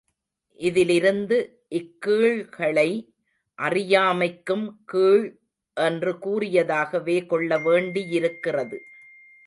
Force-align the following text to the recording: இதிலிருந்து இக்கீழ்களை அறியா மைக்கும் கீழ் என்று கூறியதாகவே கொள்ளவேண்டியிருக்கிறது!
இதிலிருந்து 0.59 1.37
இக்கீழ்களை 1.71 2.87
அறியா 3.59 4.11
மைக்கும் 4.11 4.81
கீழ் 4.85 5.27
என்று 5.77 6.11
கூறியதாகவே 6.17 7.17
கொள்ளவேண்டியிருக்கிறது! 7.25 8.79